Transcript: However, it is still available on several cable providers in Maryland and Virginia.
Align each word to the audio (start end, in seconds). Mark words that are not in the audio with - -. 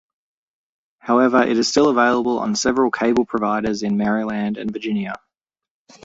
However, 0.97 1.43
it 1.43 1.59
is 1.59 1.67
still 1.67 1.87
available 1.89 2.39
on 2.39 2.55
several 2.55 2.89
cable 2.89 3.23
providers 3.23 3.83
in 3.83 3.97
Maryland 3.97 4.57
and 4.57 4.71
Virginia. 4.71 5.13